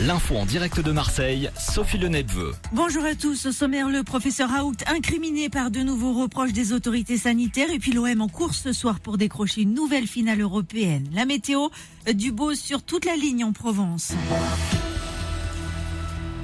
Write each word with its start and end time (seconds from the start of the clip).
L'info 0.00 0.34
en 0.34 0.44
direct 0.44 0.80
de 0.80 0.90
Marseille, 0.90 1.50
Sophie 1.56 1.98
Le 1.98 2.08
Nepveu. 2.08 2.52
Bonjour 2.72 3.04
à 3.04 3.14
tous. 3.14 3.46
Au 3.46 3.52
sommaire, 3.52 3.88
le 3.88 4.02
professeur 4.02 4.50
Raoult 4.50 4.74
incriminé 4.88 5.48
par 5.48 5.70
de 5.70 5.80
nouveaux 5.80 6.12
reproches 6.20 6.52
des 6.52 6.72
autorités 6.72 7.16
sanitaires 7.16 7.70
et 7.70 7.78
puis 7.78 7.92
l'OM 7.92 8.20
en 8.20 8.28
course 8.28 8.62
ce 8.64 8.72
soir 8.72 8.98
pour 8.98 9.18
décrocher 9.18 9.62
une 9.62 9.72
nouvelle 9.72 10.08
finale 10.08 10.40
européenne. 10.40 11.08
La 11.14 11.26
météo, 11.26 11.68
du 12.12 12.32
beau 12.32 12.54
sur 12.54 12.82
toute 12.82 13.04
la 13.04 13.14
ligne 13.14 13.44
en 13.44 13.52
Provence. 13.52 14.14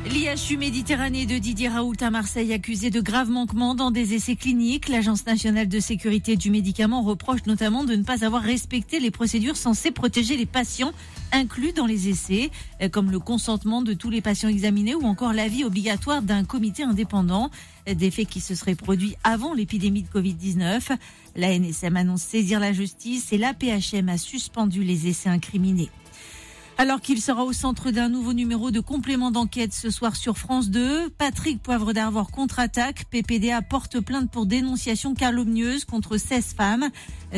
L'IHU 0.06 0.56
Méditerranée 0.56 1.26
de 1.26 1.36
Didier 1.36 1.68
Raoult 1.68 1.96
à 2.00 2.10
Marseille 2.10 2.54
accusé 2.54 2.88
de 2.88 3.02
graves 3.02 3.28
manquements 3.28 3.74
dans 3.74 3.90
des 3.90 4.14
essais 4.14 4.34
cliniques. 4.34 4.88
L'Agence 4.88 5.26
nationale 5.26 5.68
de 5.68 5.78
sécurité 5.78 6.36
du 6.36 6.50
médicament 6.50 7.02
reproche 7.02 7.44
notamment 7.46 7.84
de 7.84 7.94
ne 7.94 8.02
pas 8.02 8.24
avoir 8.24 8.42
respecté 8.42 8.98
les 8.98 9.10
procédures 9.10 9.58
censées 9.58 9.90
protéger 9.90 10.38
les 10.38 10.46
patients 10.46 10.92
inclus 11.32 11.72
dans 11.72 11.84
les 11.84 12.08
essais, 12.08 12.50
euh, 12.80 12.88
comme 12.88 13.10
le 13.10 13.18
consentement 13.18 13.82
de 13.82 13.92
tous 13.92 14.08
les 14.08 14.22
patients 14.22 14.48
examinés 14.48 14.94
ou 14.94 15.02
encore 15.02 15.34
l'avis 15.34 15.64
obligatoire 15.64 16.22
d'un 16.22 16.44
comité 16.44 16.82
indépendant, 16.82 17.50
euh, 17.86 17.94
des 17.94 18.10
faits 18.10 18.28
qui 18.28 18.40
se 18.40 18.54
seraient 18.54 18.74
produits 18.74 19.16
avant 19.22 19.52
l'épidémie 19.52 20.02
de 20.02 20.08
Covid-19. 20.08 20.96
La 21.36 21.52
NSM 21.52 21.96
annonce 21.98 22.22
saisir 22.22 22.58
la 22.58 22.72
justice 22.72 23.34
et 23.34 23.38
l'APHM 23.38 24.08
a 24.08 24.16
suspendu 24.16 24.82
les 24.82 25.08
essais 25.08 25.28
incriminés. 25.28 25.90
Alors 26.80 27.02
qu'il 27.02 27.20
sera 27.20 27.44
au 27.44 27.52
centre 27.52 27.90
d'un 27.90 28.08
nouveau 28.08 28.32
numéro 28.32 28.70
de 28.70 28.80
complément 28.80 29.30
d'enquête 29.30 29.74
ce 29.74 29.90
soir 29.90 30.16
sur 30.16 30.38
France 30.38 30.70
2, 30.70 31.10
Patrick 31.10 31.62
Poivre 31.62 31.92
d'Arvor 31.92 32.30
contre-attaque. 32.30 33.04
PPDA 33.10 33.60
porte 33.60 34.00
plainte 34.00 34.30
pour 34.30 34.46
dénonciation 34.46 35.12
calomnieuse 35.12 35.84
contre 35.84 36.16
16 36.16 36.54
femmes, 36.56 36.88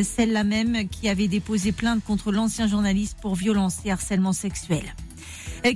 celle-là 0.01 0.45
même 0.45 0.89
qui 0.89 1.09
avait 1.09 1.27
déposé 1.27 1.73
plainte 1.73 2.05
contre 2.05 2.31
l'ancien 2.31 2.69
journaliste 2.69 3.17
pour 3.21 3.35
violence 3.35 3.79
et 3.85 3.91
harcèlement 3.91 4.33
sexuel. 4.33 4.95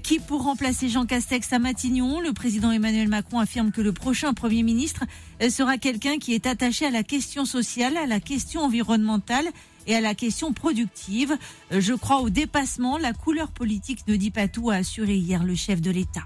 Qui 0.05 0.21
pour 0.21 0.45
remplacer 0.45 0.89
Jean 0.89 1.05
Castex 1.05 1.53
à 1.53 1.59
Matignon? 1.59 2.21
Le 2.21 2.33
président 2.33 2.71
Emmanuel 2.71 3.09
Macron 3.09 3.41
affirme 3.41 3.73
que 3.73 3.81
le 3.81 3.93
prochain 3.93 4.33
Premier 4.33 4.63
ministre 4.63 5.03
sera 5.51 5.77
quelqu'un 5.77 6.19
qui 6.19 6.35
est 6.35 6.47
attaché 6.47 6.87
à 6.87 6.91
la 6.91 7.03
question 7.03 7.45
sociale, 7.45 7.97
à 7.97 8.07
la 8.07 8.21
question 8.21 8.61
environnementale 8.61 9.47
et 9.87 9.95
à 9.95 10.01
la 10.01 10.15
question 10.15 10.53
productive. 10.53 11.37
Euh, 11.73 11.81
Je 11.81 11.95
crois 11.95 12.21
au 12.21 12.31
dépassement. 12.31 12.99
La 12.99 13.13
couleur 13.13 13.51
politique 13.51 14.07
ne 14.09 14.17
dit 14.17 14.31
pas 14.31 14.49
tout, 14.49 14.71
a 14.71 14.77
assuré 14.77 15.17
hier 15.17 15.45
le 15.45 15.55
chef 15.55 15.81
de 15.81 15.91
l'État. 15.91 16.25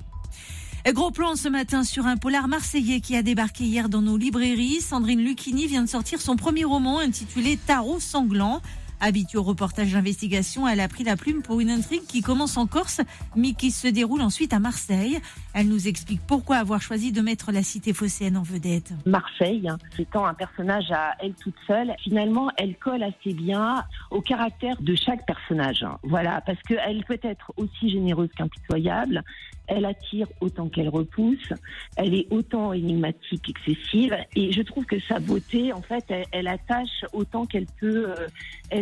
Gros 0.89 1.11
plan 1.11 1.37
ce 1.37 1.49
matin 1.49 1.85
sur 1.85 2.07
un 2.07 2.17
polar 2.17 2.49
marseillais 2.49 3.01
qui 3.01 3.15
a 3.15 3.23
débarqué 3.23 3.65
hier 3.65 3.91
dans 3.91 4.01
nos 4.01 4.17
librairies. 4.17 4.81
Sandrine 4.81 5.21
Lucchini 5.21 5.67
vient 5.67 5.83
de 5.83 5.89
sortir 5.89 6.21
son 6.23 6.37
premier 6.37 6.65
roman 6.65 7.01
intitulé 7.01 7.59
Tarot 7.59 8.01
sanglant. 8.01 8.63
Habituée 9.01 9.39
au 9.39 9.43
reportage 9.43 9.93
d'investigation, 9.93 10.69
elle 10.69 10.81
a 10.81 10.89
pris 10.89 11.05
la 11.05 11.17
plume 11.17 11.43
pour 11.43 11.61
une 11.61 11.71
intrigue 11.71 12.05
qui 12.07 12.21
commence 12.21 12.57
en 12.57 12.67
Corse, 12.67 13.01
mais 13.35 13.53
qui 13.53 13.71
se 13.71 13.89
déroule 13.89 14.21
ensuite 14.21 14.53
à 14.53 14.59
Marseille. 14.59 15.19
Elle 15.55 15.69
nous 15.69 15.89
explique 15.89 16.21
pourquoi 16.27 16.57
avoir 16.57 16.83
choisi 16.83 17.11
de 17.11 17.21
mettre 17.23 17.51
la 17.51 17.63
cité 17.63 17.93
phocéenne 17.93 18.37
en 18.37 18.43
vedette. 18.43 18.93
Marseille, 19.07 19.69
hein, 19.69 19.79
étant 19.99 20.27
un 20.27 20.35
personnage 20.35 20.91
à 20.91 21.15
elle 21.21 21.35
toute 21.35 21.55
seule, 21.67 21.95
finalement, 22.03 22.51
elle 22.57 22.77
colle 22.77 23.03
assez 23.03 23.33
bien 23.33 23.85
au 24.11 24.21
caractère 24.21 24.77
de 24.81 24.95
chaque 24.95 25.27
personnage. 25.27 25.83
hein. 25.83 25.99
Voilà, 26.03 26.43
parce 26.43 26.61
qu'elle 26.63 27.05
peut 27.05 27.21
être 27.23 27.53
aussi 27.57 27.91
généreuse 27.91 28.29
qu'impitoyable, 28.37 29.25
elle 29.71 29.85
attire 29.85 30.27
autant 30.41 30.69
qu'elle 30.69 30.89
repousse, 30.89 31.53
elle 31.97 32.15
est 32.15 32.27
autant 32.31 32.73
énigmatique 32.73 33.43
qu'excessive, 33.43 34.17
et 34.35 34.53
je 34.53 34.63
trouve 34.63 34.85
que 34.85 34.99
sa 35.01 35.21
beauté, 35.21 35.73
en 35.73 35.81
fait, 35.81 36.05
elle, 36.33 36.49
attache 36.49 37.05
autant 37.13 37.47
qu'elle 37.47 37.67
peut 37.81 38.11
euh, 38.11 38.27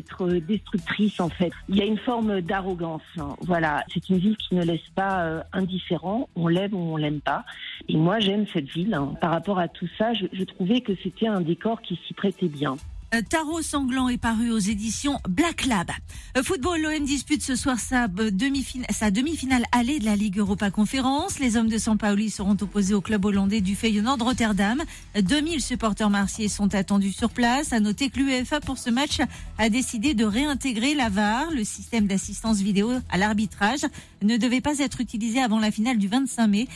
être 0.08 0.26
destructrice, 0.46 1.20
en 1.20 1.28
fait. 1.28 1.50
Il 1.69 1.76
y 1.76 1.82
a 1.82 1.84
une 1.84 1.98
forme 1.98 2.41
d'arrogance. 2.41 3.02
hein. 3.19 3.36
Voilà, 3.42 3.84
c'est 3.92 4.08
une 4.08 4.19
ville 4.19 4.36
qui 4.36 4.54
ne 4.54 4.62
laisse 4.64 4.88
pas 4.94 5.22
euh, 5.24 5.42
indifférent, 5.52 6.28
on 6.36 6.48
l'aime 6.48 6.74
ou 6.74 6.94
on 6.94 6.96
l'aime 6.96 7.20
pas. 7.20 7.44
Et 7.88 7.96
moi, 7.96 8.19
j'aime 8.19 8.46
cette 8.52 8.69
ville. 8.69 8.94
hein. 8.94 9.14
Par 9.20 9.30
rapport 9.30 9.58
à 9.58 9.69
tout 9.69 9.88
ça, 9.98 10.12
je 10.14 10.44
trouvais 10.44 10.80
que 10.80 10.92
c'était 11.02 11.26
un 11.28 11.41
décor 11.41 11.82
qui 11.82 11.98
s'y 12.06 12.14
prêtait 12.14 12.48
bien. 12.48 12.76
Euh, 13.14 13.22
Tarot 13.26 13.62
sanglant 13.62 14.10
est 14.10 14.19
paru 14.19 14.50
aux 14.50 14.58
éditions 14.58 15.19
Black 15.28 15.64
Lab. 15.64 15.91
Euh, 16.36 16.42
Football, 16.42 16.82
l'OM 16.82 17.04
dispute 17.04 17.42
ce 17.42 17.56
soir 17.56 17.78
sa 17.78 18.04
euh, 18.04 18.30
demi-finale, 18.30 19.12
demi-finale 19.12 19.64
allée 19.72 19.98
de 19.98 20.04
la 20.04 20.14
Ligue 20.14 20.38
Europa 20.38 20.70
Conférence. 20.70 21.38
Les 21.38 21.56
hommes 21.56 21.69
de 21.69 21.78
Sampaoli 21.78 22.28
seront 22.28 22.56
opposés 22.60 22.92
au 22.92 23.00
club 23.00 23.24
hollandais 23.24 23.62
du 23.62 23.76
Feyenoord 23.76 24.20
Rotterdam. 24.20 24.82
Euh, 25.16 25.22
2000 25.22 25.62
supporters 25.62 26.10
marseillais 26.10 26.48
sont 26.48 26.74
attendus 26.74 27.12
sur 27.12 27.30
place. 27.30 27.72
À 27.72 27.80
noter 27.80 28.10
que 28.10 28.19
l'UEFA 28.19 28.60
pour 28.60 28.76
ce 28.76 28.91
match 28.91 29.20
a 29.56 29.70
décidé 29.70 30.12
de 30.12 30.26
réintégrer 30.26 30.94
la 30.94 31.08
VAR, 31.08 31.50
le 31.50 31.64
système 31.64 32.06
d'assistance 32.06 32.58
vidéo 32.58 32.92
à 33.08 33.16
l'arbitrage, 33.16 33.86
ne 34.20 34.36
devait 34.36 34.60
pas 34.60 34.80
être 34.80 35.00
utilisé 35.00 35.40
avant 35.40 35.60
la 35.60 35.70
finale 35.70 35.96
du 35.96 36.08
25 36.08 36.46
mai, 36.46 36.69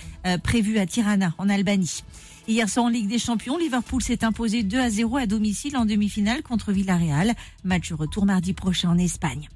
prévue 0.43 0.79
à 0.79 0.87
Tirana, 0.87 1.35
en 1.39 1.49
Albanie. 1.49 2.03
Hier 2.49 2.69
soir 2.69 2.87
en 2.87 2.89
Ligue 2.89 3.07
des 3.07 3.21
Champions, 3.21 3.57
Liverpool 3.57 4.03
s'est 4.03 4.25
imposé 4.25 4.65
2 4.65 4.79
à 4.81 4.91
0 4.91 5.17
à 5.17 5.27
domicile 5.27 5.77
en 5.77 5.85
demi-finale 5.85 6.43
contre 6.43 6.73
Villarreal. 6.73 7.35
Match 7.63 7.93
retour 7.93 8.27
mardi 8.27 8.53
prochain 8.53 8.91
en 8.91 8.99
Espagne. 8.99 9.49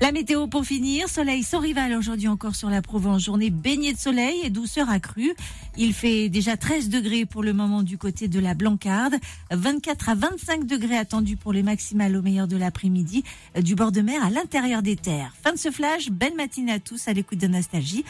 La 0.00 0.10
météo 0.10 0.48
pour 0.48 0.64
finir, 0.64 1.08
soleil 1.08 1.44
sans 1.44 1.60
rival 1.60 1.94
aujourd'hui 1.94 2.26
encore 2.26 2.56
sur 2.56 2.68
la 2.68 2.82
Provence. 2.82 3.22
Journée 3.22 3.50
baignée 3.50 3.92
de 3.92 3.98
soleil 3.98 4.40
et 4.42 4.50
douceur 4.50 4.90
accrue. 4.90 5.32
Il 5.76 5.94
fait 5.94 6.28
déjà 6.28 6.56
13 6.56 6.88
degrés 6.88 7.26
pour 7.26 7.44
le 7.44 7.52
moment 7.52 7.84
du 7.84 7.96
côté 7.96 8.26
de 8.26 8.40
la 8.40 8.54
Blancarde. 8.54 9.14
24 9.52 10.08
à 10.08 10.14
25 10.16 10.66
degrés 10.66 10.98
attendus 10.98 11.36
pour 11.36 11.52
les 11.52 11.62
maximales 11.62 12.16
au 12.16 12.22
meilleur 12.22 12.48
de 12.48 12.56
l'après-midi 12.56 13.22
euh, 13.56 13.62
du 13.62 13.76
bord 13.76 13.92
de 13.92 14.00
mer 14.00 14.20
à 14.24 14.30
l'intérieur 14.30 14.82
des 14.82 14.96
terres. 14.96 15.32
Fin 15.44 15.52
de 15.52 15.58
ce 15.58 15.70
flash, 15.70 16.10
belle 16.10 16.34
matinée 16.34 16.72
à 16.72 16.80
tous 16.80 17.06
à 17.06 17.12
l'écoute 17.12 17.38
de 17.38 17.46
Nostalgie. 17.46 18.04